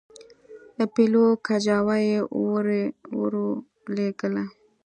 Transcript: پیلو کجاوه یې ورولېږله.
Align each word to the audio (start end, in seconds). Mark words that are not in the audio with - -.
پیلو 0.93 1.25
کجاوه 1.47 1.97
یې 2.07 2.17
ورولېږله. 3.19 4.43